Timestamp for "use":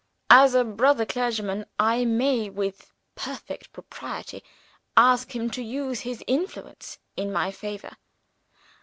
5.61-5.99